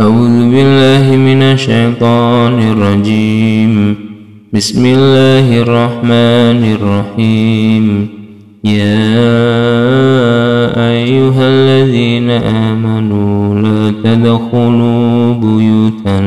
[0.00, 3.96] أعوذ بالله من الشيطان الرجيم.
[4.52, 8.08] بسم الله الرحمن الرحيم.
[8.64, 9.16] يا
[10.92, 16.18] أيها الذين آمنوا لا تدخلوا بيوتا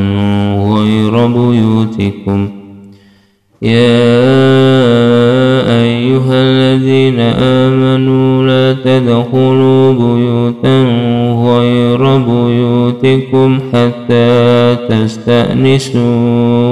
[0.74, 2.50] غير بيوتكم.
[3.62, 4.02] يا
[5.86, 7.20] أيها الذين
[7.66, 10.89] آمنوا لا تدخلوا بيوتا
[13.02, 16.02] بيوتكم حتى تستأنسوا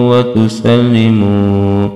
[0.09, 1.88] وتسلموا.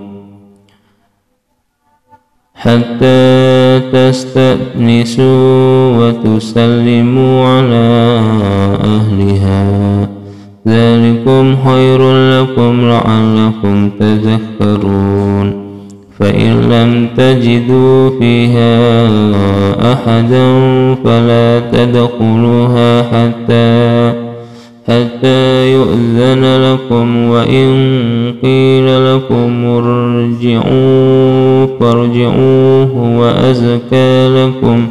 [2.55, 5.27] حتى تستأنسوا
[5.97, 8.19] وتسلموا على
[8.83, 10.09] أهلها.
[10.67, 15.61] ذلكم خير لكم لعلكم تذكرون.
[16.19, 19.07] فإن لم تجدوا فيها
[19.93, 20.45] أحدا
[21.03, 24.13] فلا تدخلوها حتى
[24.87, 27.67] حتى يؤذن لكم وإن
[28.43, 34.87] قيل لكم ارجعوا فارجعوا هو أزكى لكم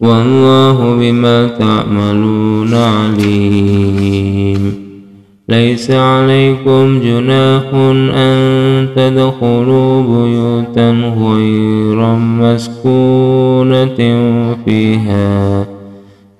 [0.00, 4.74] والله بما تعملون عليم.
[5.48, 7.62] ليس عليكم جناح
[8.14, 13.96] أن تدخلوا بيوتا غير مسكونة
[14.64, 15.66] فيها.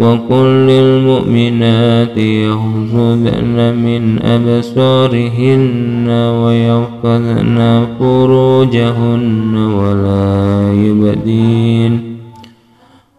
[0.00, 12.00] وقل للمؤمنات يغضضن من أبصارهن ويحفظن فروجهن ولا يبدين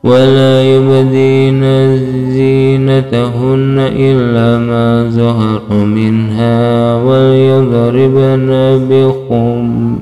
[0.03, 1.61] ولا يبدين
[2.31, 8.50] زينتهن إلا ما ظهر منها وليضربن
[8.89, 10.01] بخمر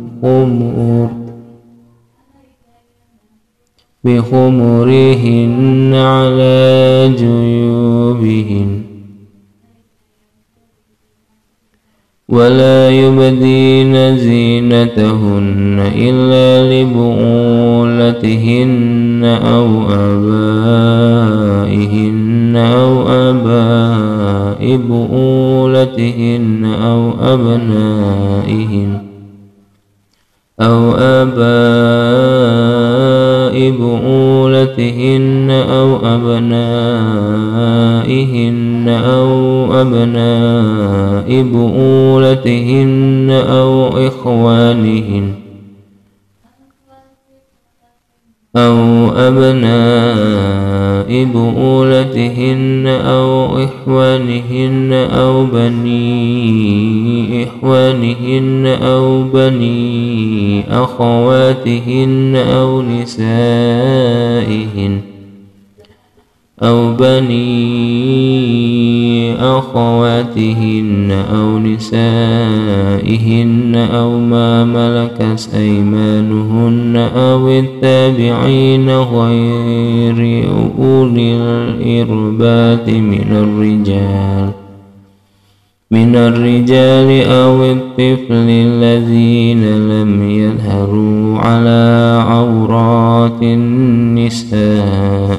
[4.10, 8.90] بخمرهن على جيوبهن.
[12.30, 18.20] ولا يبدين زينتهن إلا لبعولتهن
[19.46, 21.30] أو آبائهن
[22.56, 29.02] أو آباء بؤولتهن أو أبنائهن
[30.62, 31.99] أو آباء
[34.60, 36.60] بؤولتهن أو أبنائهن
[38.90, 45.49] أو أبناء بؤولتهن أو إخوانهن
[48.56, 50.70] أو أبناء
[51.26, 64.20] بؤولتهن أو إخوانهن أو بني إخوانهن أو بني أخواتهن أو نسائهن
[66.64, 68.29] أو بني
[69.60, 73.10] أخواتهن أو نسائهن
[73.76, 80.48] أو ما ملكت أيمانهن أو التابعين غير
[80.80, 84.50] أولي الإربات من الرجال
[85.92, 95.39] من الرجال أو الطفل الذين لم يظهروا على عورات النساء.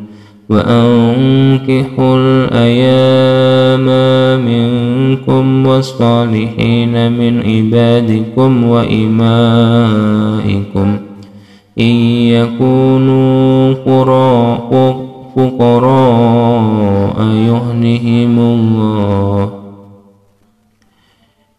[0.51, 3.85] وأنكحوا الأيام
[4.45, 9.77] منكم والصالحين من عبادكم وإمائكم
[11.79, 11.95] إن
[12.35, 13.73] يكونوا
[15.35, 19.49] فقراء يهنهم الله.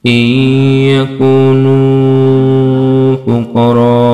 [0.07, 0.27] إن
[1.23, 1.93] يكونوا
[3.27, 4.12] فقراء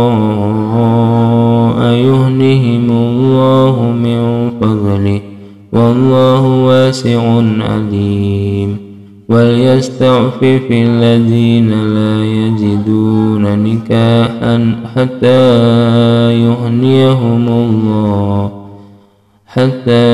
[7.68, 8.76] عليم
[9.28, 15.42] وليستعفف الذين لا يجدون نكاحا حتى
[16.32, 18.50] يهنيهم الله
[19.46, 20.08] حتى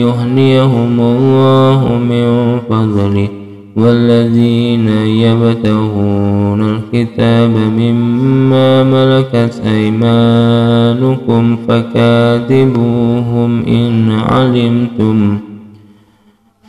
[0.00, 3.28] يهنيهم الله من فضله.
[3.76, 15.38] والذين يبتغون الكتاب مما ملكت أيمانكم فكاتبوهم إن علمتم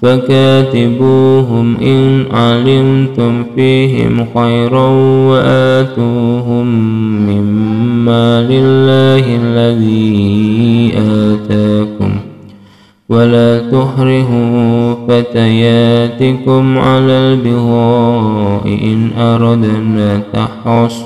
[0.02, 4.88] فكاتبوهم إن علمتم فيهم خيرا
[5.30, 6.66] وآتوهم
[7.30, 12.12] مما لله الذي آتاكم.
[13.10, 21.02] ولا تحرهوا فتياتكم على البغاء إن أردنا تحصنا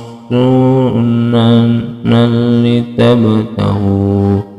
[2.65, 4.54] لتبتغوا.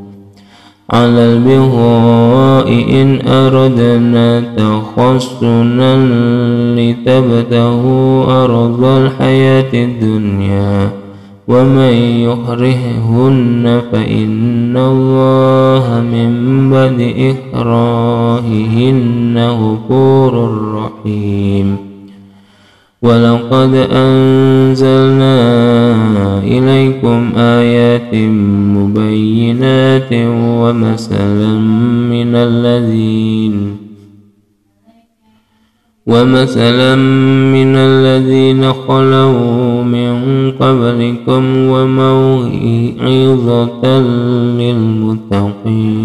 [0.91, 5.97] على البغاء إن أردنا تخصنا
[6.77, 10.91] لتبتغوا أرض الحياة الدنيا
[11.49, 11.93] ومن
[12.29, 16.31] يكرههن فإن الله من
[16.71, 17.01] بعد
[17.55, 20.35] إكراههن غفور
[20.75, 21.86] رحيم.
[23.07, 25.39] ولقد أنزلنا
[26.39, 28.15] إليكم آيات
[28.77, 30.13] مبينات
[30.61, 31.59] ومثلا
[32.11, 33.77] من الذين
[36.07, 36.95] ومثلا
[37.57, 40.13] من الذين خلوا من
[40.61, 42.41] قبلكم وموعظة
[44.61, 45.96] للمتقين